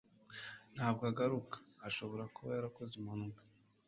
[0.75, 1.57] Ntabwo aragaruka.
[1.87, 3.41] Ashobora kuba yarakoze impanuka.